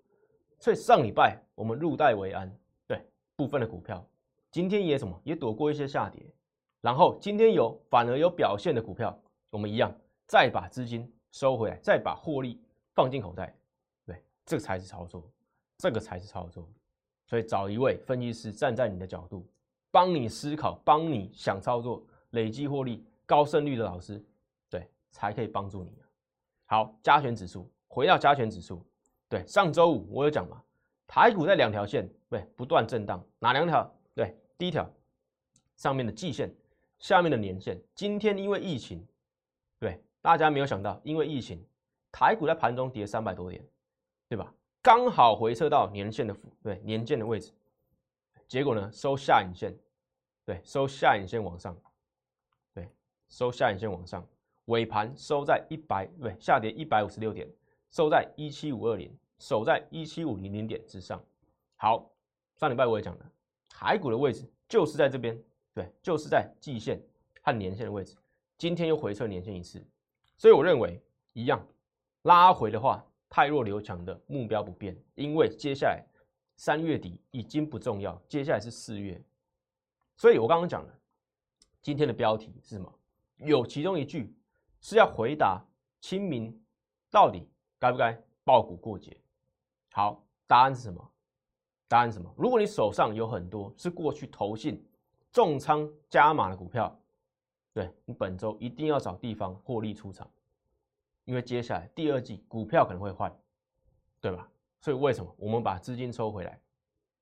[0.60, 2.50] 所以上礼拜我们入袋为安，
[2.88, 3.04] 对
[3.36, 4.06] 部分的股票，
[4.52, 6.22] 今天也什么也躲过一些下跌，
[6.82, 9.18] 然后今天有反而有表现的股票，
[9.50, 9.94] 我们一样
[10.28, 12.62] 再把资金收回来，再把获利
[12.94, 13.54] 放进口袋。
[14.06, 15.30] 对这个才是操作，
[15.78, 16.70] 这个才是操作，
[17.30, 19.48] 所以找一位分析师站在你的角度，
[19.92, 24.20] 帮你思考、帮你想操作、累积获利、高胜率的老师，
[24.68, 25.94] 对，才可以帮助你。
[26.66, 28.84] 好，加权指数，回到加权指数，
[29.28, 30.60] 对，上周五我有讲嘛，
[31.06, 33.88] 台股在两条线，对，不断震荡，哪两条？
[34.16, 34.92] 对，第一条，
[35.76, 36.52] 上面的季线，
[36.98, 37.80] 下面的年线。
[37.94, 39.08] 今天因为疫情，
[39.78, 41.64] 对，大家没有想到，因为疫情，
[42.12, 43.64] 台股在盘中跌三百多点，
[44.28, 44.52] 对吧？
[44.82, 47.52] 刚好回撤到年线的，对，年线的位置。
[48.48, 49.78] 结果呢，收下影线，
[50.46, 51.78] 对，收下影线往上，
[52.74, 52.90] 对，
[53.28, 54.26] 收下影线往上，
[54.66, 57.48] 尾盘收在一百，对，下跌一百五十六点，
[57.92, 61.22] 收在一七五二零，守在一七五零零点之上。
[61.76, 62.10] 好，
[62.56, 63.32] 上礼拜我也讲了，
[63.68, 65.38] 台股的位置就是在这边，
[65.74, 67.00] 对，就是在季线
[67.44, 68.16] 和年线的位置。
[68.58, 69.86] 今天又回撤年线一次，
[70.38, 71.00] 所以我认为
[71.34, 71.64] 一样，
[72.24, 76.04] 拉回的话，太弱留强的目标不变，因为接下来。
[76.62, 79.24] 三月底已经不重要，接下来是四月，
[80.18, 80.94] 所以我刚刚讲了，
[81.82, 82.94] 今天的标题是什么？
[83.38, 84.36] 有其中一句
[84.82, 85.66] 是要回答
[86.02, 86.54] 清明
[87.10, 87.48] 到底
[87.80, 89.16] 该不该爆股过节？
[89.94, 91.12] 好，答案是什么？
[91.88, 92.30] 答案什么？
[92.38, 94.86] 如果你手上有很多是过去投信
[95.32, 96.94] 重仓加码的股票，
[97.72, 100.30] 对你本周一定要找地方获利出场，
[101.26, 103.32] 因为接下来第二季股票可能会换，
[104.20, 104.50] 对吧？
[104.82, 106.60] 所以为什么我们把资金抽回来，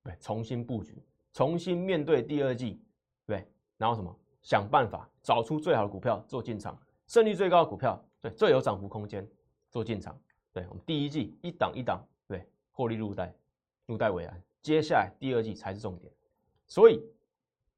[0.02, 2.80] 对，重新布局，重新面对第二季，
[3.26, 9.28] 对，然后什么，想办法找出最好的股票做进场，胜率最高的股票，对，最有涨幅空间
[9.70, 10.18] 做进场，
[10.52, 13.34] 对我们第一季一档一档，对，获利入袋，
[13.86, 16.12] 入袋为安，接下来第二季才是重点。
[16.66, 17.02] 所以，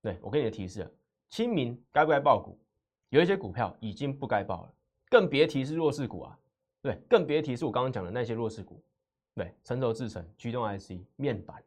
[0.03, 0.87] 对我给你的提示，
[1.29, 2.59] 清明该不该爆股？
[3.09, 4.75] 有一些股票已经不该爆了，
[5.11, 6.39] 更别提是弱势股啊，
[6.81, 8.83] 对，更别提是我刚刚讲的那些弱势股。
[9.35, 11.63] 对，成熟制成、驱动 IC、面板，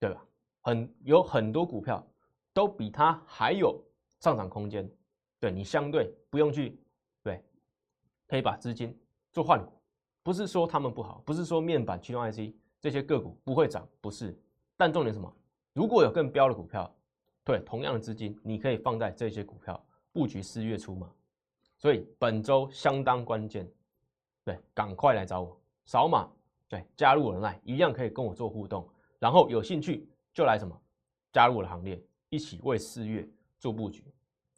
[0.00, 0.24] 对吧？
[0.60, 2.06] 很有很多股票
[2.52, 3.82] 都比它还有
[4.20, 4.88] 上涨空间。
[5.40, 6.78] 对你相对不用去，
[7.22, 7.44] 对，
[8.26, 8.96] 可以把资金
[9.30, 9.72] 做换股。
[10.22, 14.34] 不是说他们不好，不是说面板、驱动 IC 这些个股不会涨，不是。
[14.76, 15.30] 但重点什么？
[15.72, 16.94] 如果有更标的股票，
[17.44, 21.12] 对，同样的资金你可以放在这些股票布局四月初嘛。
[21.84, 23.70] 所以本周相当关键，
[24.42, 26.26] 对，赶快来找我扫码。
[26.66, 30.74] 对，加入我的 line 一样可以跟我做互动，然后有兴趣就来什么
[31.30, 34.02] 加入我的行列，一起为四月做布局。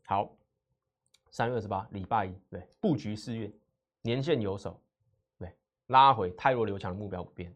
[0.05, 0.33] 好，
[1.33, 3.53] 三月二十八礼拜一，对，布局四月，
[4.03, 4.81] 年线有手，
[5.37, 5.53] 对，
[5.89, 7.53] 拉回太弱留强的目标不变，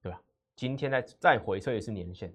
[0.00, 0.18] 对吧？
[0.56, 2.34] 今天再再回撤也是年线，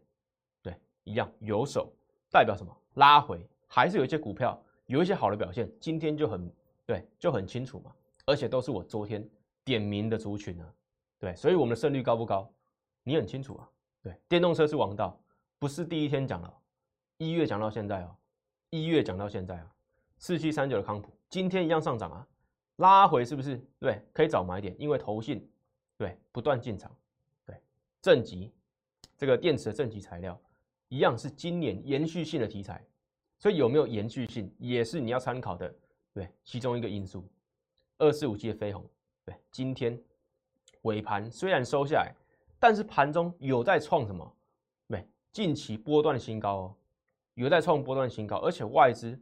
[0.61, 1.91] 对，一样有手，
[2.29, 2.71] 代表什么？
[2.93, 6.47] 拉回还是有一些股票有一些好的表现，今天就很
[6.87, 7.93] 对，就很清楚嘛，
[8.25, 9.23] 而且都是我昨天
[9.63, 10.73] 点名的族群呢。
[11.19, 12.51] 对，所以我们的胜率高不高？
[13.03, 13.69] 你很清楚啊。
[14.01, 15.19] 对，电动车是王道，
[15.59, 16.53] 不是第一天讲了，
[17.17, 18.15] 一月讲到现在哦，
[18.69, 19.71] 一月讲到现在啊，
[20.17, 22.27] 四七三九的康普今天一样上涨啊，
[22.77, 23.61] 拉回是不是？
[23.79, 25.45] 对，可以早买点，因为投信
[25.97, 26.95] 对不断进场，
[27.45, 27.59] 对
[28.01, 28.53] 正极
[29.17, 30.39] 这个电池的正极材料
[30.87, 32.81] 一样是今年延续性的题材，
[33.39, 35.73] 所以有没有延续性也是你要参考的，
[36.17, 37.23] 对其中一个因素。
[37.99, 38.83] 二四五七的飞鸿，
[39.23, 39.95] 对今天。
[40.83, 42.15] 尾盘虽然收下来，
[42.59, 44.35] 但是盘中有在创什么？
[44.87, 46.75] 对，近期波段新高哦，
[47.33, 49.19] 有在创波段新高，而且外资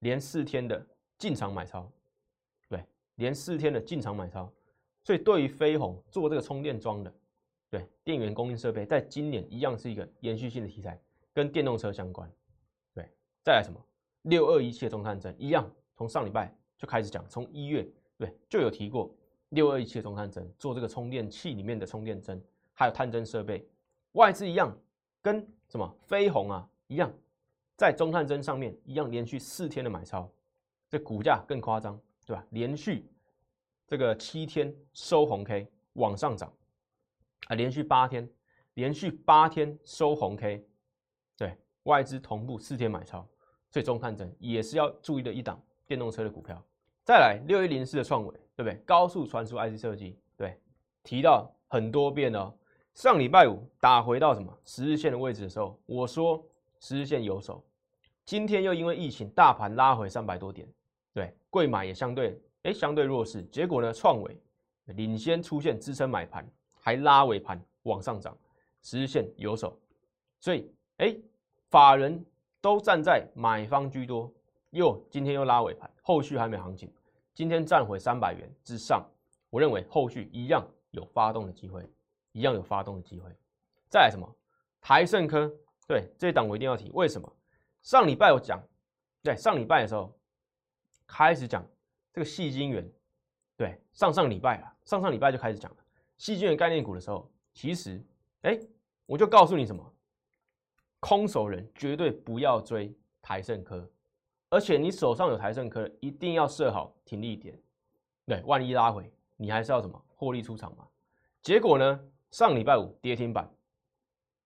[0.00, 0.86] 连四天的
[1.18, 1.90] 进场买超，
[2.68, 2.84] 对，
[3.16, 4.48] 连四天的进场买超，
[5.02, 7.12] 所以对于飞鸿做这个充电桩的，
[7.70, 11.00] 对，电源供应设备，在今年一样是一个延续性的题材，
[11.32, 12.30] 跟电动车相关，
[12.94, 13.08] 对，
[13.42, 13.84] 再来什么？
[14.22, 19.14] 六二一七的中探针一样，从上礼拜就开始讲，从一月对就有提过。
[19.50, 23.64] 六二一七的中探针做这个充电器里面的充电针，还有探针设备，
[24.12, 24.76] 外资一样
[25.22, 27.12] 跟什么飞鸿啊一样，
[27.76, 30.28] 在中探针上面一样连续四天的买超，
[30.88, 32.44] 这股价更夸张，对吧？
[32.50, 33.08] 连续
[33.86, 36.52] 这个七天收红 K 往上涨，
[37.46, 38.28] 啊，连续八天，
[38.72, 40.66] 连续八天收红 K，
[41.36, 43.24] 对外资同步四天买超，
[43.70, 46.62] 所以中探针也是要注意的一档电动车的股票。
[47.04, 48.34] 再来六一零四的创伟。
[48.56, 48.80] 对不对？
[48.86, 50.56] 高速传输 IC 设计，对，
[51.02, 52.54] 提到很多遍哦。
[52.94, 56.40] 上礼拜五打回到什么十日线的位置的时候，我说
[56.78, 57.64] 十日线有手。
[58.24, 60.68] 今天又因为疫情，大盘拉回三百多点，
[61.12, 63.42] 对，贵买也相对哎相对弱势。
[63.46, 64.40] 结果呢，创伟
[64.84, 68.38] 领先出现支撑买盘，还拉尾盘往上涨，
[68.82, 69.76] 十日线有手。
[70.38, 71.12] 所以哎，
[71.70, 72.24] 法人
[72.60, 74.32] 都站在买方居多，
[74.74, 76.92] 又今天又拉尾盘，后续还没行情。
[77.32, 79.08] 今天站回三百元之上，
[79.48, 81.88] 我认为后续一样有发动的机会，
[82.32, 83.30] 一样有发动的机会。
[83.88, 84.28] 再来什么？
[84.80, 85.48] 台盛科
[85.86, 87.32] 对，这一档我一定要提，为什么？
[87.82, 88.60] 上礼拜我讲，
[89.22, 90.12] 对，上礼拜的时候
[91.06, 91.64] 开始讲
[92.12, 92.84] 这个细晶元，
[93.56, 95.76] 对，上上礼拜啊，上上礼拜就开始讲了
[96.18, 98.04] 细晶元概念股的时候，其实，
[98.42, 98.58] 哎，
[99.06, 99.94] 我就告诉你什么，
[100.98, 103.88] 空手人绝对不要追台盛科，
[104.54, 107.60] 而且你手上有台盛科，一定要设好停利点，
[108.24, 110.86] 对，万一拉回，你还是要什么获利出场嘛。
[111.42, 113.52] 结果呢，上礼拜五跌停板，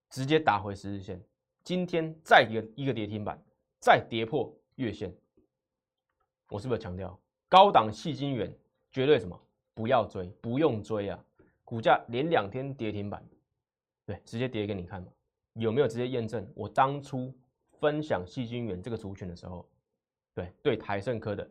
[0.08, 1.22] 直接打回十日线。
[1.62, 3.38] 今天再一个一个跌停板，
[3.80, 5.14] 再跌破月线，
[6.48, 8.50] 我是不是强调高档细晶元
[8.90, 9.38] 绝对什么
[9.74, 11.22] 不要追，不用追啊！
[11.66, 13.22] 股价连两天跌停板，
[14.06, 15.12] 对，直接跌给你看嘛？
[15.52, 17.30] 有没有直接验证我当初
[17.72, 19.68] 分享细晶元这个族群的时候，
[20.38, 21.50] 对对台盛科的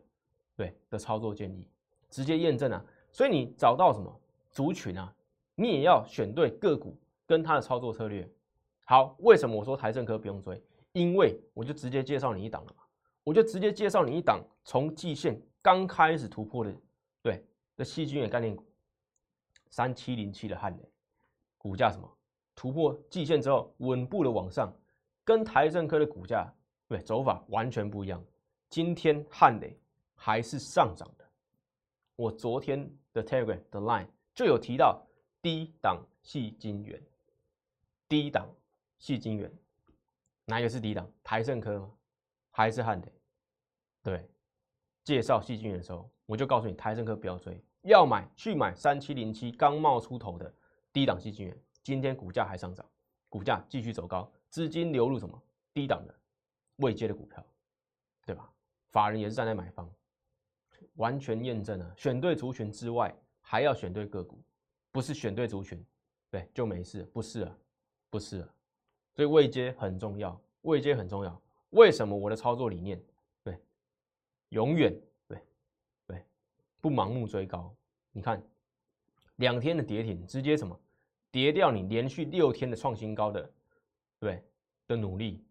[0.56, 1.68] 对的操作建议，
[2.08, 2.82] 直接验证啊！
[3.12, 4.10] 所以你找到什么
[4.50, 5.14] 族群啊，
[5.54, 6.96] 你也要选对个股
[7.26, 8.26] 跟它的操作策略。
[8.86, 10.62] 好，为什么我说台盛科不用追？
[10.92, 12.82] 因为我就直接介绍你一档了嘛，
[13.24, 16.74] 我就直接介绍你一档从季线刚开始突破的，
[17.22, 17.44] 对
[17.76, 18.64] 的细菌的概念股，
[19.68, 20.90] 三七零七的汉雷，
[21.58, 22.10] 股价什么
[22.54, 24.72] 突破季线之后稳步的往上，
[25.24, 26.50] 跟台盛科的股价
[26.88, 28.24] 对走法完全不一样。
[28.70, 29.78] 今天汉雷
[30.14, 31.24] 还是上涨的，
[32.16, 35.06] 我昨天的 Telegram 的 Line 就有提到
[35.42, 37.02] 低档细晶元，
[38.08, 38.48] 低档。
[39.00, 39.48] 细晶元，
[40.44, 41.08] 哪一个是低档？
[41.22, 41.94] 台盛科吗？
[42.50, 43.08] 还是汉德？
[44.02, 44.28] 对，
[45.04, 50.52] 介绍细晶元的时候，我就告诉你，台盛科不要追，要买去买三七零七刚冒出头的
[50.92, 51.56] 低档细晶元。
[51.84, 52.84] 今天股价还上涨，
[53.28, 55.40] 股价继续走高，资金流入什么
[55.72, 56.12] 低档的
[56.78, 57.46] 未接的股票，
[58.90, 59.90] 法人也是站在买方，
[60.94, 64.38] 完全验证了选对族群之外，还要选对个股，
[64.90, 65.84] 不是选对族群，
[66.30, 67.56] 对就没事，不是啊，
[68.10, 68.48] 不是啊。
[69.14, 71.42] 所以位阶很重要，位阶很重要。
[71.70, 73.02] 为什么我的操作理念？
[73.42, 73.60] 对，
[74.50, 74.96] 永远
[75.26, 75.38] 对
[76.06, 76.24] 对，
[76.80, 77.74] 不盲目追高。
[78.12, 78.42] 你看，
[79.36, 80.78] 两天的跌停，直接什么
[81.30, 83.52] 跌掉你连续六天的创新高的，
[84.18, 84.42] 对
[84.86, 85.44] 的努力。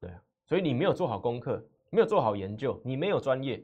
[0.00, 1.64] 对啊，所以你没有做好功课，
[1.94, 3.62] 没有做好研究，你没有专业，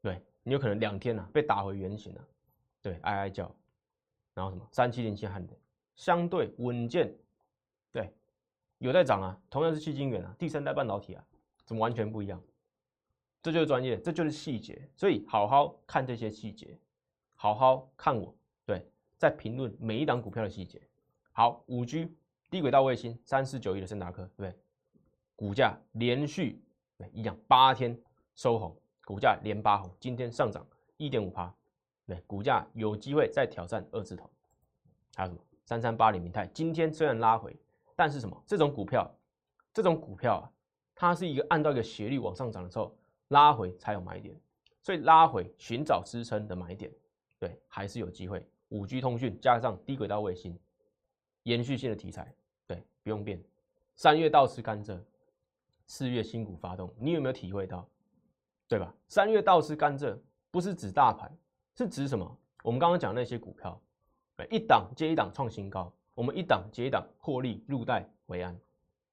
[0.00, 2.26] 对你有可能两天呢被打回原形了。
[2.80, 3.54] 对，哀哀叫，
[4.32, 5.52] 然后什么三七零七汉的
[5.94, 7.14] 相对稳健。
[7.92, 8.10] 对，
[8.78, 11.24] 有在涨啊，同样是细晶圆啊，第三代半导体啊，
[11.66, 12.42] 怎么完全不一样？
[13.42, 16.78] 这就是专业，这就是细节，所以好好看这些细节，
[17.34, 18.86] 好好看我对，
[19.18, 20.80] 在评论每一档股票的细节。
[21.32, 22.14] 好，五 G
[22.50, 24.54] 低轨道卫星三四九一的森达科，对？
[25.36, 26.60] 股价连续
[27.00, 27.98] 对一样八天
[28.34, 30.66] 收红，股价连八红，今天上涨
[30.98, 31.50] 一点五趴，
[32.06, 34.28] 对，股价有机会再挑战二字头。
[35.14, 37.56] 还有什么三三八零明泰，今天虽然拉回。
[37.96, 38.42] 但是什么？
[38.46, 39.10] 这种股票，
[39.74, 40.48] 这种股票啊，
[40.94, 42.96] 它是一个按照一个斜率往上涨的时候
[43.28, 44.34] 拉回才有买点，
[44.80, 46.90] 所以拉回寻找支撑的买点，
[47.38, 48.48] 对，还是有机会。
[48.70, 50.58] 五 G 通讯加上低轨道卫星，
[51.42, 52.34] 延续性的题材，
[52.66, 53.38] 对，不用变。
[53.96, 54.98] 三月倒吃甘蔗，
[55.90, 57.84] 四月新股发动，你有没有体会到？
[58.68, 58.94] 对吧？
[59.08, 60.16] 三月倒吃甘蔗
[60.48, 61.36] 不是指大盘，
[61.76, 62.38] 是指什么？
[62.62, 63.82] 我们刚刚讲那些股票，
[64.48, 65.92] 一档接一档创新高。
[66.14, 68.56] 我们一档接一档获利入袋为安，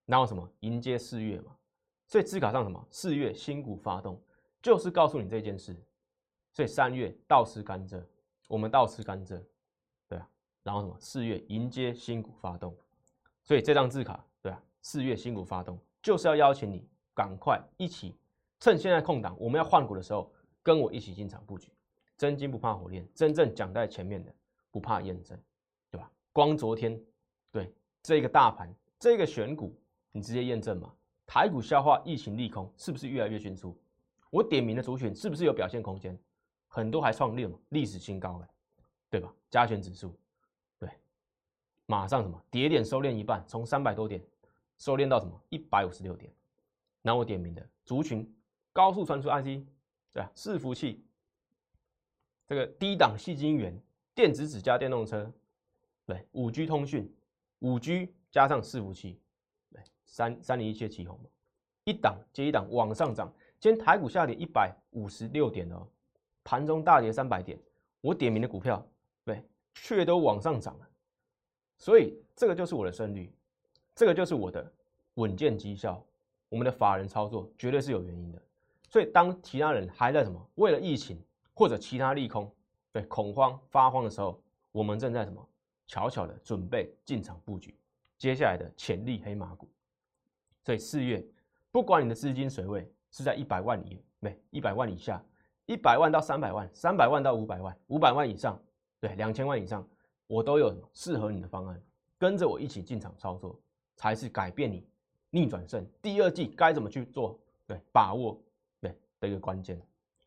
[0.05, 1.57] 然后什么迎接四月嘛，
[2.05, 4.21] 所以字卡上什么四月新股发动，
[4.61, 5.75] 就是告诉你这件事。
[6.53, 7.99] 所以三月倒吃甘蔗，
[8.47, 9.41] 我们倒吃甘蔗，
[10.07, 10.29] 对啊，
[10.61, 12.77] 然后什么四月迎接新股发动，
[13.41, 18.15] 所以这张字卡对啊，四月新股发动就是要邀请你赶快一起
[18.61, 20.31] 趁现在空档，我们要换股的时候，
[20.63, 21.69] 跟我一起进场布局。
[22.17, 24.33] 真金不怕火炼，真正讲在前面的
[24.71, 25.37] 不怕验证。
[25.91, 26.97] 对吧光昨天，
[27.51, 27.69] 对
[28.01, 29.77] 这个大盘，这个选股，
[30.13, 30.93] 你直接验证嘛？
[31.25, 33.77] 台股消化疫情利空，是不是越来越迅速？
[34.29, 36.17] 我点名的主选是不是有表现空间？
[36.69, 38.47] 很多还创立了历史新高了，
[39.09, 39.29] 对吧？
[39.49, 40.17] 加权指数，
[40.79, 40.89] 对，
[41.85, 44.23] 马上什么跌点收敛一半，从三百多点
[44.77, 46.31] 收敛到什么一百五十六点。
[47.01, 48.29] 那我点名的族群，
[48.73, 49.65] 高速传输 IC，
[50.13, 50.31] 对吧？
[50.35, 51.03] 伺服器，
[52.47, 53.79] 这个低档细晶圆，
[54.13, 55.31] 电子纸加电动车。
[56.05, 57.13] 对，五 G 通讯，
[57.59, 59.19] 五 G 加上伺服器，
[59.71, 61.29] 对，三三零一七起红嘛，
[61.83, 63.33] 一档接一档往上涨。
[63.59, 65.85] 今天台股下跌一百五十六点哦，
[66.43, 67.59] 盘中大跌三百点，
[67.99, 68.85] 我点名的股票，
[69.25, 70.87] 对，却都往上涨了。
[71.77, 73.29] 所以这个就是我的胜率，
[73.97, 74.71] 这个就是我的
[75.15, 76.01] 稳健绩效。
[76.49, 78.39] 我们的法人操作绝对是有原因的。
[78.87, 81.19] 所以当其他人还在什么为了疫情
[81.51, 82.49] 或者其他利空，
[82.93, 84.39] 对恐慌发慌的时候，
[84.71, 85.43] 我们正在什么？
[85.87, 87.75] 悄悄的准备进场布局，
[88.19, 89.67] 接下来的潜力黑马股。
[90.63, 91.25] 所以四月，
[91.71, 95.23] 不管你的资金水位是在一百万以没一百万以下，
[95.65, 98.61] 一百万到三百万，三百万到五百万，五百万以上，
[98.99, 99.85] 对两千万以上，
[100.27, 101.81] 我都有适合你的方案，
[102.17, 103.59] 跟着我一起进场操作，
[103.97, 104.87] 才是改变你
[105.29, 105.85] 逆转胜。
[106.01, 107.37] 第二季该怎么去做？
[107.65, 108.39] 对，把握
[108.79, 109.77] 对的一个关键。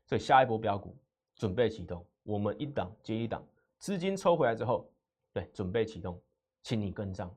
[0.04, 0.94] 所以下一波标股
[1.34, 3.42] 准备启动，我们一档接一档，
[3.78, 4.86] 资金抽回来之后，
[5.32, 6.20] 对，准备启动，
[6.62, 7.34] 请你跟上，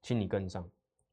[0.00, 0.66] 请你跟上。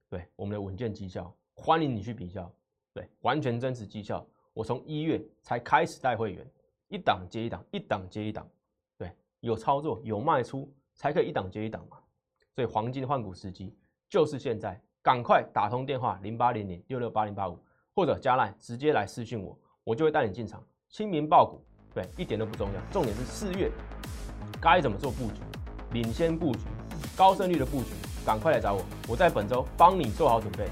[0.07, 2.49] 对我们的稳健绩效，欢迎你去比较。
[2.93, 6.47] 对，完全真实绩效，我从一月才开始带会员，
[6.87, 8.47] 一档接一档，一档接一档。
[8.97, 9.11] 对，
[9.41, 11.97] 有操作有卖出，才可以一档接一档嘛。
[12.53, 13.75] 所以黄金换股时机
[14.09, 17.59] 就是现在，赶快打通电话零八零零六六八零八五，
[17.93, 20.63] 或者加来直接来私讯我，我就会带你进场。
[20.89, 23.69] 清明爆股，对，一点都不重要，重点是四月
[24.59, 25.41] 该怎么做布局，
[25.91, 26.61] 领先布局，
[27.15, 27.89] 高胜率的布局。
[28.25, 30.65] 赶快来找我，我在本周帮你做好准备。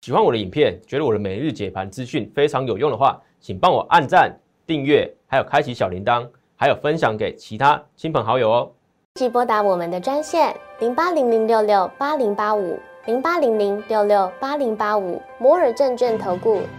[0.00, 4.34] 喜欢我的影片，觉得我的每日解盘资讯非常有用的话，请帮我按赞、
[4.66, 8.70] 订阅，还有开启小铃铛，还有分享给其他亲朋好友哦。
[9.14, 16.60] 即拨打我们的专线零八零零六六八零八五零八零零六六八零八五摩尔证券投顾。